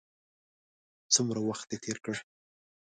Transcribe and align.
څومره 1.13 1.39
وخت 1.49 1.65
دې 1.69 1.77
تېر 1.83 1.97
کړ. 2.05 2.15